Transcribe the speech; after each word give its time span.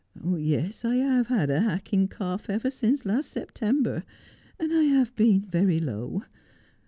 'Yes, 0.35 0.83
I 0.83 0.95
have 0.95 1.27
had 1.27 1.51
a 1.51 1.59
hacking 1.61 2.07
cough 2.07 2.49
ever 2.49 2.71
since 2.71 3.05
last 3.05 3.29
September, 3.29 4.03
and 4.59 4.73
I 4.73 4.85
have 4.85 5.15
been 5.15 5.41
very 5.41 5.79
low. 5.79 6.23